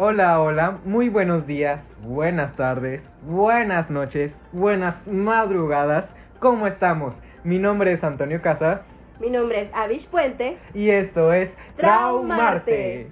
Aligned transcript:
Hola, 0.00 0.40
hola, 0.40 0.78
muy 0.84 1.08
buenos 1.08 1.44
días, 1.46 1.80
buenas 2.02 2.54
tardes, 2.56 3.02
buenas 3.22 3.90
noches, 3.90 4.32
buenas 4.52 4.94
madrugadas. 5.06 6.04
¿Cómo 6.38 6.68
estamos? 6.68 7.14
Mi 7.42 7.58
nombre 7.58 7.92
es 7.92 8.04
Antonio 8.04 8.40
Casas 8.40 8.82
Mi 9.18 9.28
nombre 9.28 9.62
es 9.62 9.70
Avish 9.74 10.08
Puente. 10.08 10.56
y 10.72 10.88
esto 10.90 11.32
es 11.32 11.50
Traumarte. 11.76 13.10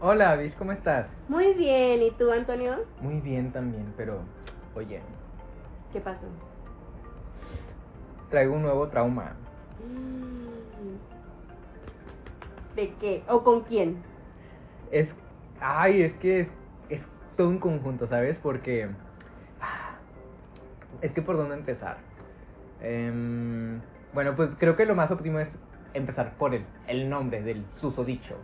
Hola, 0.00 0.30
Avish, 0.32 0.54
¿cómo 0.56 0.72
estás? 0.72 1.06
Muy 1.28 1.52
bien, 1.54 2.02
¿y 2.02 2.10
tú, 2.12 2.30
Antonio? 2.30 2.76
Muy 3.00 3.20
bien 3.20 3.52
también, 3.52 3.92
pero 3.96 4.20
oye, 4.74 5.00
¿Qué 5.92 6.00
pasó? 6.00 6.26
traigo 8.30 8.54
un 8.54 8.62
nuevo 8.62 8.86
trauma. 8.88 9.32
¿De 12.74 12.94
qué? 13.00 13.24
¿O 13.28 13.42
con 13.42 13.62
quién? 13.62 14.02
Es, 14.92 15.08
ay, 15.60 16.02
es 16.02 16.12
que 16.18 16.40
es, 16.40 16.48
es 16.88 17.00
todo 17.36 17.48
un 17.48 17.58
conjunto, 17.58 18.06
¿sabes? 18.08 18.36
Porque 18.42 18.88
ah, 19.60 19.96
es 21.02 21.12
que 21.12 21.22
por 21.22 21.36
dónde 21.36 21.56
empezar. 21.56 21.98
Em, 22.80 23.80
bueno, 24.14 24.34
pues 24.36 24.50
creo 24.58 24.76
que 24.76 24.86
lo 24.86 24.94
más 24.94 25.10
óptimo 25.10 25.40
es 25.40 25.48
empezar 25.94 26.34
por 26.38 26.54
el, 26.54 26.64
el 26.86 27.10
nombre 27.10 27.42
del 27.42 27.64
susodicho. 27.80 28.36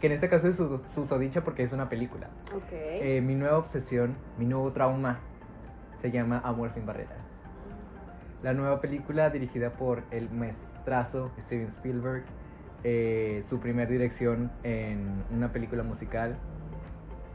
Que 0.00 0.06
en 0.06 0.12
este 0.14 0.28
caso 0.28 0.48
es 0.48 0.56
su- 0.56 0.80
susodicho 0.94 1.42
porque 1.44 1.64
es 1.64 1.72
una 1.72 1.88
película. 1.88 2.28
Eh, 3.00 3.20
mi 3.20 3.34
nueva 3.34 3.58
obsesión, 3.58 4.16
mi 4.38 4.46
nuevo 4.46 4.70
trauma, 4.72 5.18
se 6.00 6.10
llama 6.10 6.40
Amor 6.44 6.70
sin 6.74 6.86
barreras. 6.86 7.18
La 8.42 8.52
nueva 8.52 8.80
película 8.80 9.30
dirigida 9.30 9.70
por 9.70 10.02
el 10.10 10.28
maestrazo 10.82 11.30
Steven 11.46 11.68
Spielberg, 11.78 12.24
eh, 12.84 13.44
su 13.48 13.60
primer 13.60 13.88
dirección 13.88 14.50
en 14.64 15.22
una 15.30 15.52
película 15.52 15.82
musical. 15.82 16.36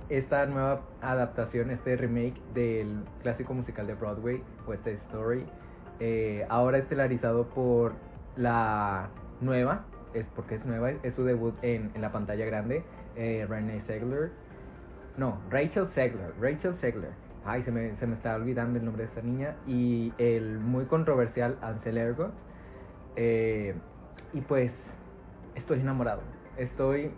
Esta 0.10 0.46
nueva 0.46 0.82
adaptación, 1.02 1.72
este 1.72 1.96
remake 1.96 2.42
del 2.54 3.04
clásico 3.22 3.54
musical 3.54 3.88
de 3.88 3.94
Broadway, 3.94 4.42
West 4.68 4.84
Side 4.84 5.00
Story, 5.08 5.46
eh, 6.00 6.46
ahora 6.50 6.78
estelarizado 6.78 7.48
por 7.50 7.94
la 8.36 9.10
nueva, 9.42 9.86
es 10.14 10.26
porque 10.36 10.56
es 10.56 10.66
nueva, 10.66 10.92
es 10.92 11.14
su 11.16 11.24
debut 11.24 11.56
en, 11.62 11.92
la 12.00 12.12
pantalla 12.12 12.46
grande, 12.46 12.84
eh, 13.16 13.46
Renee 13.48 13.82
Zegler. 13.88 14.32
No, 15.18 15.40
Rachel 15.50 15.88
Zegler, 15.96 16.34
Rachel 16.40 16.76
Zegler. 16.80 17.12
Ay, 17.46 17.64
se 17.64 17.72
me, 17.72 17.96
se 17.98 18.06
me 18.06 18.16
está 18.16 18.36
olvidando 18.36 18.78
el 18.78 18.86
nombre 18.86 19.04
de 19.04 19.10
esta 19.10 19.22
niña. 19.22 19.56
Y 19.66 20.14
el 20.18 20.60
muy 20.60 20.86
controversial 20.86 21.58
Ansel 21.62 21.98
Elgort. 21.98 22.34
Eh, 23.18 23.74
y 24.34 24.42
pues, 24.42 24.72
estoy 25.56 25.80
enamorado. 25.82 26.22
Estoy 26.58 27.12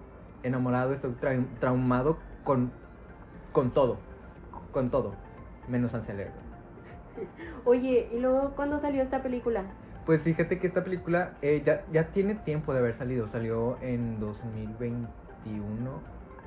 enamorado, 0.44 0.94
estoy 0.94 1.12
tra- 1.22 1.60
traumado 1.60 2.18
con, 2.44 2.72
con 3.52 3.72
todo. 3.72 4.00
Con 4.72 4.90
todo. 4.90 5.14
Menos 5.68 5.94
Ansel. 5.94 6.28
Oye, 7.66 8.10
¿y 8.14 8.20
luego 8.20 8.56
cuándo 8.56 8.80
salió 8.82 9.04
esta 9.04 9.22
película? 9.22 9.64
Pues 10.06 10.22
fíjate 10.24 10.58
que 10.58 10.68
esta 10.68 10.84
película 10.84 11.34
eh, 11.42 11.62
ya, 11.66 11.84
ya 11.92 12.06
tiene 12.14 12.36
tiempo 12.36 12.74
de 12.74 12.80
haber 12.80 12.98
salido. 12.98 13.30
Salió 13.32 13.78
en 13.82 14.20
2021, 14.20 16.02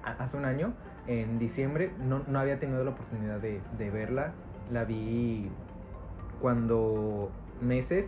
a- 0.05 0.25
hace 0.25 0.37
un 0.37 0.44
año, 0.44 0.72
en 1.06 1.39
diciembre. 1.39 1.92
No, 2.00 2.22
no 2.27 2.39
había 2.41 2.59
tenido 2.59 2.83
la 2.83 2.91
oportunidad 2.91 3.39
de, 3.41 3.61
de 3.78 3.91
verla. 3.91 4.34
La 4.72 4.84
vi 4.84 5.50
cuando 6.41 7.31
meses, 7.61 8.06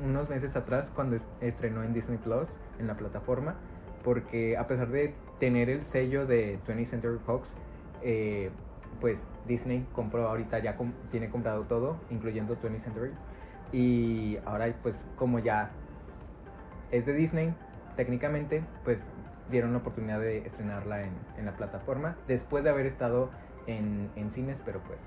unos 0.00 0.28
meses 0.28 0.54
atrás, 0.56 0.86
cuando 0.94 1.16
es- 1.16 1.22
estrenó 1.40 1.82
en 1.82 1.94
Disney 1.94 2.18
Plus, 2.18 2.48
en 2.78 2.86
la 2.86 2.94
plataforma. 2.94 3.56
Porque 4.04 4.56
a 4.56 4.66
pesar 4.66 4.88
de 4.88 5.14
tener 5.38 5.70
el 5.70 5.84
sello 5.92 6.26
de 6.26 6.58
20th 6.66 6.90
Century 6.90 7.18
Fox, 7.24 7.46
eh, 8.02 8.50
pues 9.00 9.16
Disney 9.46 9.86
compró 9.92 10.28
ahorita 10.28 10.58
ya 10.58 10.76
tiene 11.10 11.30
comprado 11.30 11.64
todo, 11.64 12.00
incluyendo 12.10 12.56
20th 12.56 12.84
Century. 12.84 13.12
Y 13.72 14.38
ahora 14.44 14.74
pues 14.82 14.94
como 15.16 15.38
ya 15.38 15.70
es 16.90 17.06
de 17.06 17.12
Disney, 17.14 17.54
técnicamente 17.96 18.64
pues 18.84 18.98
dieron 19.50 19.72
la 19.72 19.78
oportunidad 19.78 20.20
de 20.20 20.38
estrenarla 20.38 21.04
en, 21.04 21.12
en 21.38 21.46
la 21.46 21.52
plataforma 21.52 22.16
después 22.26 22.64
de 22.64 22.70
haber 22.70 22.86
estado 22.86 23.30
en, 23.66 24.10
en 24.16 24.32
cines, 24.32 24.58
pero 24.64 24.80
pues 24.80 24.98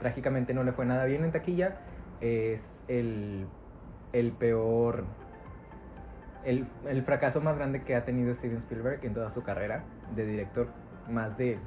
trágicamente 0.00 0.54
no 0.54 0.64
le 0.64 0.72
fue 0.72 0.86
nada 0.86 1.04
bien 1.04 1.24
en 1.24 1.32
taquilla. 1.32 1.76
Es 2.20 2.60
el, 2.88 3.46
el 4.12 4.32
peor, 4.32 5.04
el, 6.44 6.66
el 6.88 7.02
fracaso 7.04 7.40
más 7.40 7.56
grande 7.56 7.82
que 7.82 7.94
ha 7.94 8.04
tenido 8.04 8.34
Steven 8.36 8.58
Spielberg 8.58 9.04
en 9.04 9.14
toda 9.14 9.32
su 9.34 9.42
carrera 9.42 9.84
de 10.14 10.26
director. 10.26 10.68
Más 11.08 11.36
de 11.38 11.58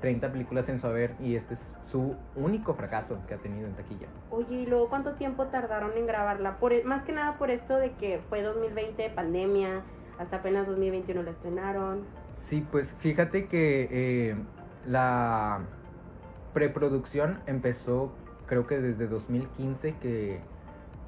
30 0.00 0.32
películas 0.32 0.68
en 0.68 0.80
su 0.80 0.86
haber 0.86 1.14
y 1.20 1.36
este 1.36 1.54
es 1.54 1.60
su 1.92 2.14
único 2.36 2.74
fracaso 2.74 3.18
que 3.26 3.34
ha 3.34 3.38
tenido 3.38 3.66
en 3.66 3.74
taquilla. 3.74 4.06
Oye, 4.30 4.54
¿y 4.54 4.66
luego 4.66 4.88
cuánto 4.88 5.14
tiempo 5.14 5.46
tardaron 5.46 5.92
en 5.96 6.06
grabarla? 6.06 6.58
Por, 6.58 6.72
e- 6.72 6.84
más 6.84 7.04
que 7.04 7.12
nada 7.12 7.36
por 7.38 7.50
esto 7.50 7.76
de 7.76 7.92
que 7.92 8.20
fue 8.28 8.42
2020, 8.42 9.10
pandemia, 9.10 9.82
hasta 10.18 10.36
apenas 10.36 10.66
2021 10.66 11.22
la 11.22 11.30
estrenaron. 11.32 12.04
Sí, 12.48 12.66
pues 12.70 12.88
fíjate 13.00 13.46
que 13.46 13.88
eh, 13.90 14.36
la 14.86 15.60
preproducción 16.54 17.40
empezó 17.46 18.12
creo 18.46 18.66
que 18.66 18.78
desde 18.80 19.06
2015 19.06 19.94
que, 20.02 20.40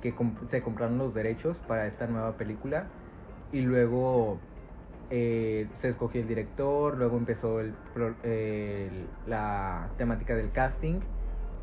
que 0.03 0.15
se 0.51 0.63
compraron 0.63 0.99
los 0.99 1.15
derechos 1.15 1.57
para 1.67 1.87
esta 1.87 2.07
nueva 2.07 2.37
película 2.37 2.87
y 3.53 3.61
luego 3.61 4.39
eh, 5.11 5.69
se 5.81 5.91
escogió 5.91 6.21
el 6.23 6.29
director, 6.29 6.97
luego 6.97 7.17
empezó 7.19 7.61
el- 7.61 7.75
la 9.27 9.89
temática 9.99 10.35
del 10.35 10.51
casting 10.53 11.01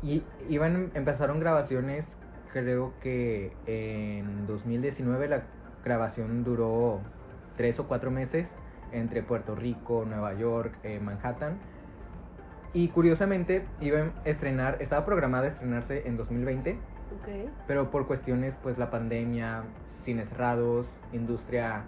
y 0.02 0.22
iban 0.48 0.90
empezaron 0.94 1.40
grabaciones 1.40 2.04
creo 2.52 2.92
que 3.02 3.52
en 3.66 4.46
2019 4.46 5.28
la 5.28 5.42
grabación 5.84 6.44
duró 6.44 7.00
tres 7.56 7.78
o 7.78 7.86
cuatro 7.86 8.10
meses 8.10 8.46
entre 8.92 9.22
Puerto 9.22 9.54
Rico, 9.54 10.04
Nueva 10.04 10.34
York, 10.34 10.72
eh, 10.82 10.98
Manhattan. 11.00 11.58
Y 12.72 12.88
curiosamente 12.88 13.66
iba 13.80 13.98
a 13.98 14.28
estrenar, 14.28 14.78
estaba 14.80 15.04
programada 15.04 15.46
a 15.46 15.50
estrenarse 15.50 16.06
en 16.06 16.16
2020, 16.16 16.78
Pero 17.66 17.90
por 17.90 18.06
cuestiones 18.06 18.54
pues 18.62 18.78
la 18.78 18.90
pandemia, 18.90 19.64
cines 20.04 20.28
cerrados, 20.28 20.86
industria 21.12 21.84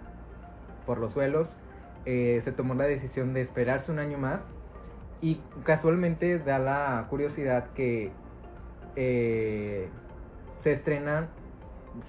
por 0.85 0.97
los 0.97 1.13
suelos, 1.13 1.47
eh, 2.05 2.41
se 2.43 2.51
tomó 2.51 2.73
la 2.75 2.85
decisión 2.85 3.33
de 3.33 3.41
esperarse 3.41 3.91
un 3.91 3.99
año 3.99 4.17
más 4.17 4.41
y 5.21 5.39
casualmente 5.63 6.39
da 6.39 6.59
la 6.59 7.07
curiosidad 7.09 7.69
que 7.75 8.11
eh, 8.95 9.87
se 10.63 10.73
estrena 10.73 11.29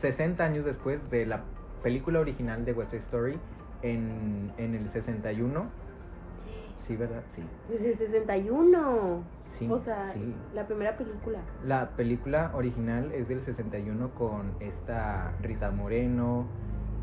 60 0.01 0.43
años 0.43 0.65
después 0.65 0.99
de 1.11 1.27
la 1.27 1.45
película 1.83 2.21
original 2.21 2.65
de 2.65 2.73
West 2.73 2.91
Side 2.91 3.03
Story 3.05 3.39
en, 3.83 4.53
en 4.59 4.75
el 4.75 4.93
61. 4.93 5.67
Sí, 6.89 6.97
¿verdad? 6.97 7.23
Sí. 7.37 7.43
Desde 7.69 7.93
el 7.93 7.99
61. 7.99 9.23
Sí, 9.59 9.69
o 9.71 9.83
sea, 9.85 10.13
sí. 10.15 10.35
la 10.53 10.67
primera 10.67 10.97
película. 10.97 11.41
La 11.65 11.91
película 11.97 12.51
original 12.55 13.13
es 13.13 13.29
del 13.29 13.45
61 13.45 14.11
con 14.15 14.53
esta 14.61 15.33
Rita 15.43 15.71
Moreno. 15.71 16.49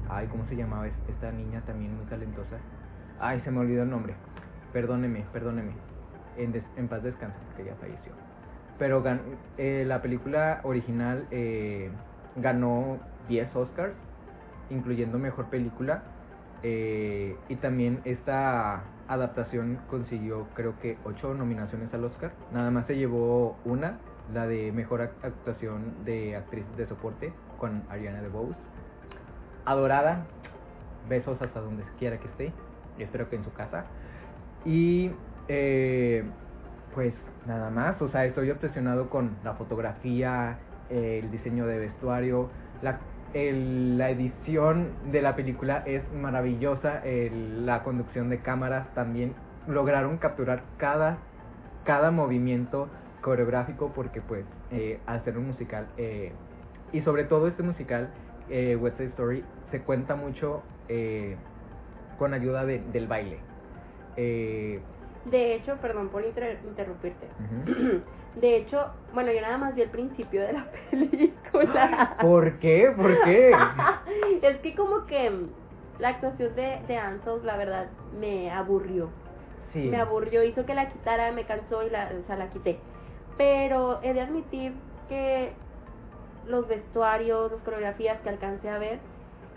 Ay, 0.10 0.28
¿cómo 0.28 0.46
se 0.48 0.56
llamaba 0.56 0.88
es- 0.88 0.94
esta 1.10 1.32
niña 1.32 1.62
también 1.66 1.96
muy 1.96 2.06
talentosa? 2.06 2.58
Ay, 3.20 3.42
se 3.42 3.52
me 3.52 3.60
olvidó 3.60 3.84
el 3.84 3.90
nombre. 3.90 4.16
Perdóneme, 4.74 5.26
perdóneme. 5.32 5.72
En, 6.38 6.52
des- 6.52 6.64
en 6.78 6.88
paz 6.88 7.04
descanse 7.04 7.38
porque 7.48 7.66
ya 7.66 7.76
falleció. 7.76 8.14
Pero 8.78 9.04
gan- 9.04 9.22
eh, 9.58 9.86
la 9.88 10.02
película 10.02 10.60
original 10.64 11.28
eh, 11.32 11.92
ganó 12.36 13.00
10 13.28 13.54
Oscars, 13.56 13.96
incluyendo 14.70 15.20
mejor 15.20 15.50
película. 15.50 16.04
Eh, 16.63 17.35
y 17.49 17.55
también 17.55 18.02
esta 18.05 18.84
adaptación 19.08 19.79
consiguió 19.90 20.47
creo 20.53 20.78
que 20.79 20.97
8 21.03 21.34
nominaciones 21.34 21.93
al 21.93 22.05
Oscar. 22.05 22.34
Nada 22.52 22.72
más 22.72 22.85
se 22.87 22.96
llevó 22.96 23.58
una, 23.66 23.99
la 24.34 24.47
de 24.47 24.72
mejor 24.72 25.02
ac- 25.02 25.23
actuación 25.23 26.05
de 26.05 26.35
actriz 26.35 26.66
de 26.78 26.87
soporte 26.87 27.34
con 27.58 27.84
Ariana 27.90 28.22
DeBose. 28.22 28.55
Adorada, 29.66 30.25
besos 31.08 31.41
hasta 31.41 31.59
donde 31.61 31.84
quiera 31.99 32.17
que 32.19 32.28
esté, 32.28 32.53
espero 32.97 33.29
que 33.29 33.35
en 33.35 33.43
su 33.43 33.53
casa. 33.53 33.85
Y 34.66 35.11
eh, 35.47 36.23
pues 36.93 37.13
nada 37.46 37.69
más, 37.69 38.02
o 38.02 38.09
sea, 38.09 38.25
estoy 38.25 38.49
obsesionado 38.52 39.09
con 39.09 39.37
la 39.43 39.53
fotografía, 39.55 40.59
el 40.90 41.31
diseño 41.31 41.66
de 41.67 41.79
vestuario, 41.79 42.49
la, 42.81 42.99
el- 43.34 43.98
la 43.98 44.10
edición 44.10 44.94
de 45.12 45.22
la 45.22 45.36
película 45.36 45.84
es 45.86 46.04
maravillosa, 46.14 47.00
el- 47.06 47.66
la 47.66 47.84
conducción 47.84 48.30
de 48.30 48.40
cámaras 48.42 48.94
también 48.94 49.34
lograron 49.68 50.18
capturar 50.18 50.64
cada, 50.78 51.20
cada 51.86 52.12
movimiento 52.12 52.90
coreográfico 53.22 53.92
porque 53.94 54.22
pues 54.22 54.46
eh, 54.72 55.00
al 55.06 55.24
ser 55.24 55.38
un 55.38 55.48
musical 55.48 55.88
eh, 55.98 56.34
y 56.92 57.02
sobre 57.02 57.24
todo 57.26 57.48
este 57.48 57.62
musical 57.64 58.10
eh, 58.50 58.76
West 58.76 58.98
Side 58.98 59.10
Story 59.10 59.44
se 59.70 59.80
cuenta 59.82 60.16
mucho 60.16 60.64
eh, 60.90 61.38
con 62.18 62.34
ayuda 62.34 62.66
de- 62.66 62.80
del 62.80 63.08
baile. 63.08 63.40
Eh, 64.18 64.82
De 65.26 65.56
hecho, 65.56 65.78
perdón 65.82 66.10
por 66.10 66.26
inter- 66.26 66.60
interrumpirte. 66.66 67.28
De 68.36 68.56
hecho, 68.58 68.88
bueno, 69.14 69.32
yo 69.34 69.42
nada 69.42 69.58
más 69.58 69.76
vi 69.76 69.82
el 69.82 69.90
principio 69.90 70.42
de 70.42 70.54
la 70.54 70.66
película. 70.92 71.60
¿Por 72.22 72.59
qué? 72.59 72.91
¿Por 72.96 73.23
qué? 73.23 73.52
es 74.41 74.58
que 74.58 74.76
como 74.76 75.06
que 75.06 75.29
mm, 75.29 75.50
la 76.00 76.09
actuación 76.09 76.56
de, 76.56 76.79
de 76.88 76.97
Ansel, 76.97 77.46
la 77.46 77.58
verdad, 77.58 77.88
me 78.20 78.52
aburrió. 78.52 79.09
Sí. 79.73 79.79
Me 79.90 79.97
aburrió, 79.97 80.44
hizo 80.44 80.66
que 80.66 80.73
la 80.73 80.90
quitara, 80.90 81.32
me 81.32 81.46
cansó 81.46 81.84
y 81.84 81.90
la, 81.90 82.12
o 82.22 82.28
sea, 82.28 82.35
la 82.35 82.50
quité. 82.50 82.78
Pero 83.38 84.02
he 84.03 84.14
de 84.14 84.22
admitir 84.22 84.73
que 85.08 85.53
los 86.47 86.68
vestuarios, 86.68 87.52
las 87.52 87.62
coreografías 87.62 88.20
que 88.22 88.29
alcancé 88.29 88.70
a 88.70 88.78
ver 88.78 89.00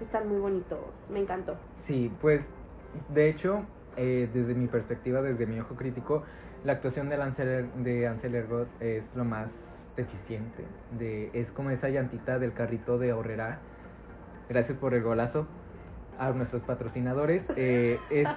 están 0.01 0.29
muy 0.29 0.39
bonitos. 0.39 0.79
Me 1.11 1.21
encantó. 1.21 1.57
Sí, 1.87 2.13
pues 2.21 2.41
de 3.09 3.31
hecho, 3.31 3.65
eh, 3.97 4.29
desde 4.33 4.55
mi 4.55 4.67
perspectiva, 4.69 5.23
desde 5.23 5.47
mi 5.47 5.59
ojo 5.61 5.75
crítico, 5.75 6.25
la 6.65 6.73
actuación 6.73 7.09
de 7.09 7.17
Ansel, 7.21 7.71
de 7.83 8.07
Ansel 8.07 8.35
Elgort 8.35 8.69
es 8.81 9.05
lo 9.15 9.25
más 9.25 9.49
deficiente. 9.97 10.65
De, 10.99 11.31
es 11.35 11.51
como 11.53 11.71
esa 11.71 11.89
llantita 11.89 12.39
del 12.39 12.53
carrito 12.53 12.99
de 12.99 13.13
Horrera. 13.13 13.59
Gracias 14.49 14.77
por 14.79 14.95
el 14.95 15.03
golazo 15.03 15.47
a 16.19 16.31
nuestros 16.31 16.63
patrocinadores. 16.63 17.43
Eh, 17.57 17.99
es 18.11 18.29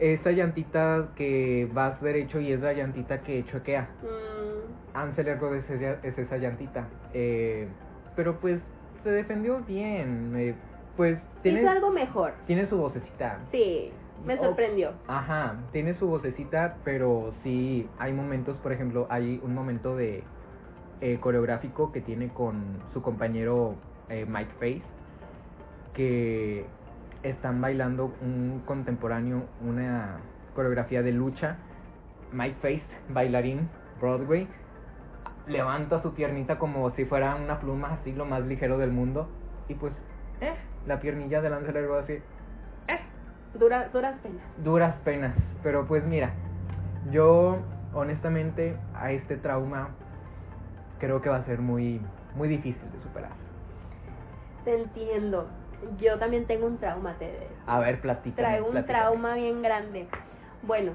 esa 0.00 0.32
llantita 0.32 1.08
que 1.16 1.68
vas 1.72 2.00
derecho 2.00 2.40
y 2.40 2.52
es 2.52 2.60
la 2.60 2.72
llantita 2.72 3.20
que 3.22 3.44
choquea. 3.46 3.88
Mm, 4.02 4.96
Ansel 4.96 5.28
Elgort 5.28 5.54
es, 5.56 5.70
esa- 5.70 5.98
es 6.06 6.18
esa 6.18 6.36
llantita. 6.36 6.88
Eh, 7.12 7.68
pero 8.16 8.40
pues 8.40 8.60
se 9.04 9.10
defendió 9.10 9.60
bien. 9.60 10.32
eh, 10.36 10.54
pues 10.96 11.18
tiene, 11.42 11.60
hizo 11.60 11.70
algo 11.70 11.90
mejor. 11.90 12.32
tiene 12.46 12.68
su 12.68 12.76
vocecita. 12.76 13.38
Sí, 13.52 13.92
me 14.24 14.34
O- 14.34 14.42
sorprendió. 14.44 14.92
Ajá, 15.08 15.56
tiene 15.72 15.94
su 15.98 16.06
vocecita, 16.08 16.76
pero 16.84 17.32
sí 17.42 17.88
hay 17.98 18.12
momentos, 18.12 18.56
por 18.58 18.72
ejemplo, 18.72 19.06
hay 19.10 19.40
un 19.42 19.54
momento 19.54 19.96
de 19.96 20.22
eh, 21.00 21.18
coreográfico 21.20 21.92
que 21.92 22.00
tiene 22.00 22.28
con 22.28 22.78
su 22.92 23.02
compañero 23.02 23.74
eh, 24.08 24.26
Mike 24.28 24.52
Face, 24.54 24.82
que 25.94 26.66
están 27.22 27.60
bailando 27.60 28.14
un 28.20 28.62
contemporáneo, 28.66 29.44
una 29.60 30.18
coreografía 30.54 31.02
de 31.02 31.12
lucha. 31.12 31.56
Mike 32.32 32.56
Face, 32.60 32.84
bailarín, 33.10 33.68
Broadway, 34.00 34.48
levanta 35.46 36.02
su 36.02 36.14
piernita 36.14 36.58
como 36.58 36.90
si 36.92 37.04
fuera 37.04 37.36
una 37.36 37.60
pluma, 37.60 37.94
así 38.00 38.12
lo 38.12 38.24
más 38.24 38.44
ligero 38.44 38.78
del 38.78 38.90
mundo, 38.90 39.28
y 39.68 39.74
pues, 39.74 39.92
eh, 40.40 40.54
la 40.86 41.00
piernilla 41.00 41.40
de 41.40 41.50
Lancel 41.50 41.76
Elgort 41.76 42.04
así, 42.04 42.18
Dura, 43.54 43.88
duras 43.92 44.16
penas. 44.20 44.42
duras 44.64 44.96
penas. 45.04 45.32
Pero 45.62 45.86
pues 45.86 46.04
mira, 46.04 46.32
yo 47.12 47.58
honestamente 47.92 48.76
a 48.94 49.12
este 49.12 49.36
trauma 49.36 49.90
creo 51.04 51.20
que 51.22 51.28
va 51.28 51.36
a 51.36 51.44
ser 51.44 51.58
muy, 51.60 52.00
muy 52.34 52.48
difícil 52.48 52.90
de 52.92 53.00
superar. 53.02 53.32
Te 54.64 54.74
entiendo. 54.74 55.48
Yo 55.98 56.18
también 56.18 56.46
tengo 56.46 56.66
un 56.66 56.78
trauma, 56.78 57.14
te 57.18 57.48
A 57.66 57.78
ver, 57.80 58.00
platícame. 58.00 58.48
Traigo 58.48 58.66
un 58.66 58.72
platícame. 58.72 58.98
trauma 59.00 59.34
bien 59.34 59.60
grande. 59.62 60.08
Bueno, 60.62 60.92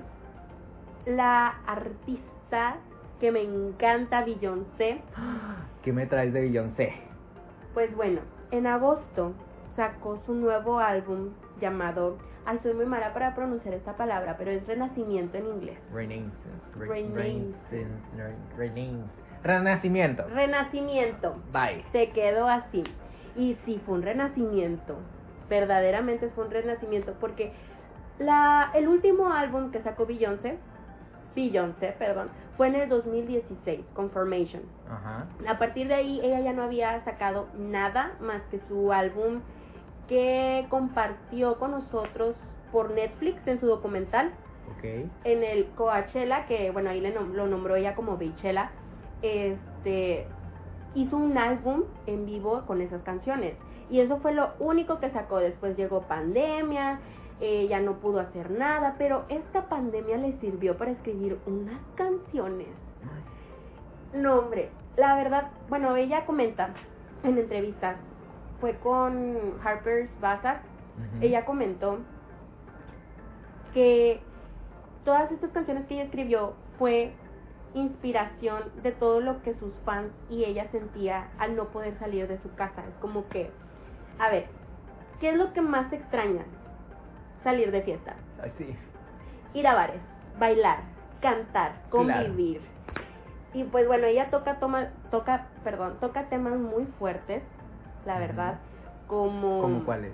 la 1.06 1.50
artista 1.68 2.78
que 3.20 3.32
me 3.32 3.42
encanta, 3.44 4.24
Beyoncé, 4.24 5.02
¿Qué 5.84 5.94
me 5.94 6.06
traes 6.08 6.34
de 6.34 6.42
Beyoncé? 6.42 6.94
pues 7.74 7.96
bueno, 7.96 8.22
en 8.52 8.66
agosto 8.66 9.34
sacó 9.76 10.22
su 10.26 10.34
nuevo 10.34 10.80
álbum 10.80 11.30
llamado, 11.62 12.18
ay, 12.46 12.60
soy 12.64 12.74
muy 12.74 12.86
mala 12.86 13.14
para 13.14 13.36
pronunciar 13.36 13.76
esta 13.76 13.96
palabra, 13.96 14.36
pero 14.38 14.52
es 14.52 14.66
Renacimiento 14.66 15.38
en 15.38 15.46
inglés. 15.46 15.78
Renaissance. 15.94 16.42
Re- 16.76 16.88
Renaissance. 16.88 17.56
Renaissance, 17.72 18.18
re- 18.18 18.58
Renaissance. 18.58 19.29
Renacimiento. 19.44 20.24
Renacimiento. 20.34 21.36
Bye. 21.52 21.84
Se 21.92 22.10
quedó 22.12 22.48
así. 22.48 22.84
Y 23.36 23.58
sí, 23.66 23.82
fue 23.86 23.96
un 23.96 24.02
renacimiento. 24.04 24.98
Verdaderamente 25.50 26.30
fue 26.30 26.46
un 26.46 26.52
renacimiento. 26.52 27.14
Porque 27.20 27.54
la, 28.20 28.72
el 28.76 28.88
último 28.88 29.32
álbum 29.32 29.72
que 29.72 29.82
sacó 29.82 30.06
Beyoncé, 30.06 30.58
Beyoncé, 31.36 31.96
perdón, 31.98 32.30
fue 32.58 32.68
en 32.68 32.76
el 32.76 32.90
2016, 32.90 33.86
Confirmation. 33.94 34.64
Ajá. 34.90 35.26
A 35.48 35.58
partir 35.58 35.88
de 35.88 35.94
ahí 35.94 36.20
ella 36.24 36.42
ya 36.42 36.54
no 36.54 36.64
había 36.64 37.02
sacado 37.06 37.48
nada 37.58 38.14
más 38.20 38.42
que 38.52 38.60
su 38.68 38.92
álbum 38.92 39.42
que 40.10 40.66
compartió 40.70 41.58
con 41.60 41.72
nosotros 41.72 42.36
por 42.72 42.92
Netflix 42.92 43.40
en 43.48 43.60
su 43.60 43.68
documental 43.68 44.32
en 45.24 45.44
el 45.44 45.68
Coachella, 45.76 46.46
que 46.48 46.72
bueno, 46.72 46.90
ahí 46.90 47.00
le 47.00 47.16
nom- 47.16 47.32
lo 47.34 47.48
nombró 47.48 47.76
ella 47.76 47.96
como 47.96 48.18
Beychella, 48.18 48.72
este, 49.22 50.28
hizo 50.96 51.18
un 51.18 51.38
álbum 51.38 51.84
en 52.08 52.26
vivo 52.26 52.64
con 52.66 52.82
esas 52.82 53.02
canciones. 53.04 53.56
Y 53.90 54.00
eso 54.00 54.18
fue 54.20 54.34
lo 54.34 54.52
único 54.60 55.00
que 55.00 55.10
sacó. 55.12 55.38
Después 55.38 55.76
llegó 55.78 56.02
pandemia, 56.02 57.00
eh, 57.42 57.68
ya 57.70 57.80
no 57.80 57.94
pudo 57.96 58.20
hacer 58.20 58.52
nada, 58.52 58.96
pero 58.98 59.26
esta 59.30 59.70
pandemia 59.70 60.18
le 60.18 60.38
sirvió 60.40 60.78
para 60.78 60.92
escribir 60.92 61.40
unas 61.46 61.80
canciones. 61.96 62.68
No, 64.14 64.40
hombre, 64.40 64.70
la 64.98 65.16
verdad, 65.16 65.50
bueno, 65.70 65.96
ella 65.96 66.26
comenta 66.26 66.72
en 67.24 67.38
entrevistas, 67.38 67.96
fue 68.60 68.76
con 68.80 69.38
Harper's 69.64 70.10
Bazaar, 70.20 70.62
ella 71.22 71.46
comentó 71.46 72.00
que 73.74 74.20
todas 75.06 75.32
estas 75.32 75.52
canciones 75.52 75.86
que 75.86 75.94
ella 75.94 76.04
escribió 76.04 76.54
fue 76.78 77.14
inspiración 77.74 78.64
de 78.84 78.92
todo 78.92 79.20
lo 79.20 79.42
que 79.44 79.54
sus 79.56 79.74
fans 79.86 80.12
y 80.30 80.44
ella 80.44 80.70
sentía 80.72 81.28
al 81.38 81.56
no 81.56 81.66
poder 81.66 81.98
salir 82.00 82.28
de 82.28 82.40
su 82.42 82.54
casa. 82.56 82.84
Es 82.88 82.96
como 83.02 83.28
que, 83.30 83.52
a 84.18 84.30
ver, 84.30 84.48
¿qué 85.20 85.30
es 85.30 85.38
lo 85.38 85.54
que 85.54 85.62
más 85.62 85.92
extrañan? 85.94 86.46
Salir 87.44 87.72
de 87.72 87.82
fiesta, 87.84 88.16
Ay, 88.44 88.52
sí. 88.58 88.76
ir 89.54 89.68
a 89.68 89.74
bares, 89.74 90.02
bailar, 90.40 90.80
cantar, 91.22 91.76
convivir. 91.90 92.62
Y 93.54 93.64
pues 93.64 93.88
bueno, 93.88 94.06
ella 94.08 94.30
toca, 94.30 94.60
toma, 94.60 94.90
toca, 95.10 95.48
perdón, 95.64 95.98
toca 96.02 96.28
temas 96.30 96.58
muy 96.60 96.86
fuertes, 97.00 97.42
la 98.06 98.20
verdad, 98.20 98.60
como... 99.08 99.62
¿Cómo 99.62 99.86
cuáles? 99.86 100.12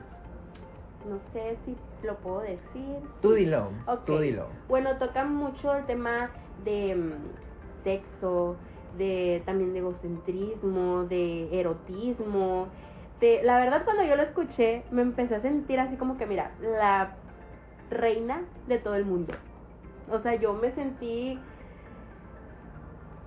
No 1.10 1.20
sé 1.34 1.58
si 1.66 1.76
lo 2.04 2.16
puedo 2.18 2.42
decir. 2.42 3.00
Tú 3.22 3.34
dilo. 3.34 3.70
Tú 4.06 4.20
dilo. 4.20 4.48
Bueno, 4.68 4.98
toca 4.98 5.24
mucho 5.24 5.76
el 5.76 5.86
tema 5.86 6.30
de 6.64 6.96
mm, 6.96 7.84
sexo, 7.84 8.58
de 8.98 9.44
también 9.46 9.74
de 9.74 9.80
egocentrismo, 9.80 11.06
de 11.06 11.60
erotismo. 11.60 12.68
La 13.44 13.60
verdad, 13.60 13.84
cuando 13.86 14.04
yo 14.04 14.16
lo 14.16 14.24
escuché, 14.24 14.84
me 14.92 15.02
empecé 15.02 15.36
a 15.36 15.42
sentir 15.42 15.80
así 15.80 15.96
como 15.96 16.18
que, 16.18 16.28
mira, 16.28 16.52
la 16.62 17.16
reina 17.90 18.44
de 18.68 18.78
todo 18.78 18.96
el 18.96 19.06
mundo. 19.06 19.34
O 20.12 20.20
sea, 20.20 20.36
yo 20.36 20.54
me 20.54 20.72
sentí... 20.74 21.40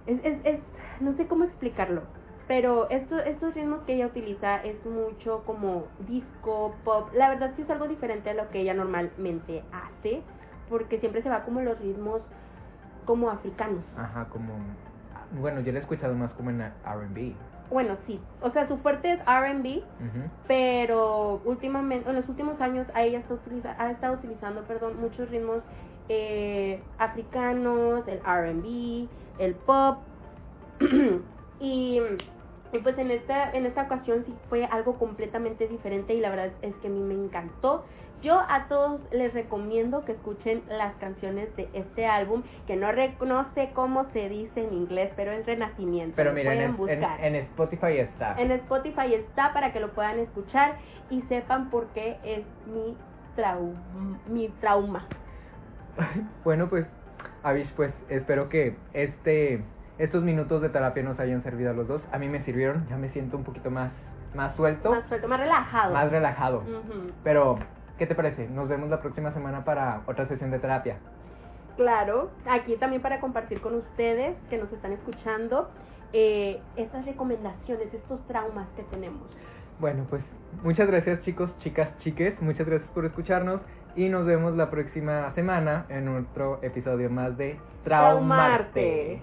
Es, 0.07 0.21
es, 0.23 0.39
es, 0.45 0.61
no 1.01 1.17
sé 1.17 1.27
cómo 1.27 1.45
explicarlo, 1.45 2.03
pero 2.47 2.89
esto, 2.91 3.19
estos 3.19 3.55
ritmos 3.55 3.83
que 3.83 3.95
ella 3.95 4.07
utiliza 4.07 4.63
es 4.65 4.83
mucho 4.87 5.43
como 5.45 5.85
disco, 6.07 6.75
pop. 6.85 7.11
La 7.13 7.29
verdad 7.29 7.53
sí 7.57 7.63
es 7.63 7.71
algo 7.71 7.89
diferente 7.89 8.31
a 8.31 8.35
lo 8.35 8.49
que 8.51 8.61
ella 8.61 8.75
normalmente 8.75 9.65
hace, 9.73 10.23
porque 10.71 10.99
siempre 11.01 11.23
se 11.23 11.29
va 11.29 11.45
como 11.45 11.61
los 11.61 11.79
ritmos 11.81 12.23
como 13.09 13.31
africanos. 13.31 13.83
Ajá, 13.97 14.29
como... 14.29 14.53
Bueno, 15.41 15.63
yo 15.63 15.73
lo 15.73 15.79
he 15.79 15.81
escuchado 15.81 16.15
más 16.15 16.31
como 16.33 16.51
en 16.51 16.61
R&B. 16.61 17.33
Bueno, 17.71 17.97
sí, 18.07 18.21
o 18.43 18.51
sea, 18.51 18.69
su 18.69 18.77
fuerte 18.79 19.11
es 19.13 19.21
R&B, 19.27 19.83
Ujú. 20.01 20.31
pero 20.47 21.41
últimamente, 21.45 22.09
en 22.09 22.17
los 22.17 22.29
últimos 22.29 22.61
años, 22.61 22.87
a 22.95 23.03
ella 23.03 23.21
está 23.21 23.33
utiliza- 23.35 23.75
ha 23.79 23.91
estado 23.91 24.15
utilizando, 24.15 24.63
perdón, 24.65 25.01
muchos 25.01 25.29
ritmos 25.31 25.63
eh, 26.11 26.83
africanos, 26.99 28.07
el 28.09 28.21
R&B, 28.25 29.09
el 29.39 29.55
pop, 29.67 29.99
y, 31.61 32.01
y 32.73 32.79
pues 32.79 32.99
en 32.99 33.11
esta, 33.11 33.51
en 33.53 33.67
esta 33.67 33.83
ocasión 33.83 34.25
sí 34.27 34.35
fue 34.49 34.65
algo 34.67 34.99
completamente 34.99 35.67
diferente 35.69 36.15
y 36.15 36.21
la 36.21 36.31
verdad 36.31 36.53
es 36.63 36.75
que 36.77 36.89
a 36.89 36.91
mí 36.91 37.01
me 37.01 37.15
encantó. 37.15 37.85
Yo 38.23 38.37
a 38.49 38.67
todos 38.69 39.01
les 39.13 39.33
recomiendo 39.33 40.05
que 40.05 40.13
escuchen 40.13 40.65
las 40.69 40.95
canciones 40.97 41.55
de 41.57 41.69
este 41.73 42.05
álbum, 42.05 42.43
que 42.67 42.75
no, 42.75 42.91
re- 42.91 43.15
no 43.25 43.47
sé 43.55 43.71
cómo 43.75 44.11
se 44.13 44.29
dice 44.29 44.61
en 44.61 44.75
inglés, 44.75 45.13
pero 45.15 45.31
es 45.31 45.47
Renacimiento. 45.47 46.15
Pero 46.17 46.33
miren, 46.33 46.47
pueden 46.47 46.71
en, 46.71 46.77
buscar. 46.77 47.21
en, 47.25 47.35
en 47.37 47.45
Spotify 47.45 47.99
está. 47.99 48.35
En 48.41 48.51
Spotify 48.51 49.15
está 49.15 49.53
para 49.53 49.73
que 49.73 49.79
lo 49.79 49.93
puedan 49.93 50.19
escuchar 50.19 50.77
y 51.11 51.23
sepan 51.23 51.71
por 51.71 51.87
qué 51.93 52.17
es 52.25 52.45
mi, 52.67 52.97
trau 53.37 53.73
mi 54.27 54.49
trauma. 54.61 55.07
Bueno, 56.45 56.69
pues, 56.69 56.87
Avish, 57.45 57.73
pues 57.77 57.93
espero 58.09 58.49
que 58.49 58.75
este 58.95 59.63
estos 59.99 60.23
minutos 60.23 60.63
de 60.63 60.69
terapia 60.69 61.03
nos 61.03 61.19
hayan 61.19 61.43
servido 61.43 61.71
a 61.71 61.75
los 61.75 61.89
dos. 61.89 62.03
A 62.13 62.19
mí 62.19 62.29
me 62.29 62.43
sirvieron, 62.45 62.87
ya 62.89 62.97
me 62.97 63.11
siento 63.11 63.37
un 63.37 63.45
poquito 63.45 63.71
más 63.71 63.91
más 64.35 64.55
suelto, 64.57 64.91
Más 64.91 65.09
suelto, 65.09 65.27
más 65.27 65.41
relajado. 65.41 65.95
más 65.95 66.11
relajado. 66.11 66.63
Pero, 67.25 67.59
¿qué 67.97 68.07
te 68.07 68.15
parece? 68.15 68.47
Nos 68.49 68.69
vemos 68.69 68.91
la 68.91 69.01
próxima 69.01 69.33
semana 69.33 69.65
para 69.65 70.03
otra 70.07 70.29
sesión 70.29 70.51
de 70.51 70.59
terapia. 70.59 70.99
Claro, 71.77 72.31
aquí 72.49 72.77
también 72.77 73.01
para 73.01 73.21
compartir 73.21 73.61
con 73.61 73.75
ustedes 73.75 74.37
que 74.51 74.59
nos 74.59 74.71
están 74.73 74.93
escuchando 74.93 75.71
eh, 76.13 76.61
estas 76.77 77.07
recomendaciones, 77.07 77.93
estos 77.95 78.21
traumas 78.27 78.69
que 78.77 78.83
tenemos. 78.85 79.23
Bueno, 79.81 80.05
pues 80.11 80.23
muchas 80.63 80.89
gracias 80.89 81.23
chicos, 81.23 81.51
chicas, 81.61 81.89
chiques. 82.01 82.41
Muchas 82.43 82.67
gracias 82.67 82.91
por 82.91 83.07
escucharnos 83.07 83.61
y 83.97 84.09
nos 84.11 84.27
vemos 84.27 84.57
la 84.57 84.71
próxima 84.71 85.33
semana 85.35 85.87
en 85.89 86.09
otro 86.09 86.59
episodio 86.63 87.09
más 87.11 87.37
de 87.39 87.59
Traumarte. 87.85 89.21